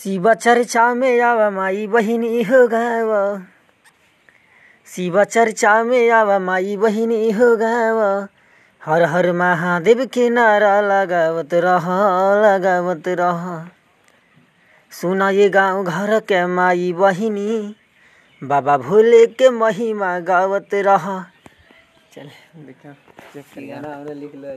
शिव 0.00 0.34
चर्चा 0.34 0.94
में 0.94 1.20
आवा 1.20 1.50
माई 1.50 1.86
बहिनी 1.86 2.42
हो 2.42 2.68
गाव। 2.68 3.42
शिव 4.86 5.24
चर्चा 5.24 5.82
में 5.84 6.10
आवा 6.10 6.38
माई 6.38 6.76
बहिनी 6.76 7.30
हो 7.30 7.56
गाव। 7.56 8.28
हर 8.84 9.02
हर 9.02 9.32
महादेव 9.32 10.04
के 10.06 10.28
नारा 10.30 10.80
लगावत 10.80 11.54
रह 11.54 11.88
लगावत 12.44 13.08
रह। 13.08 13.42
सुना 14.92 15.30
ये 15.30 15.48
गाँव 15.48 15.84
घर 15.84 16.20
के 16.20 16.46
माई 16.46 16.92
बहिनी, 16.92 17.76
बाबा 18.42 18.76
भोले 18.78 19.26
के 19.26 19.50
महिमा 19.50 20.18
गावत 20.20 20.74
रह। 20.74 21.24
चल, 22.14 22.28
देखा 22.56 22.90
लिख 24.12 24.34
लो 24.34 24.48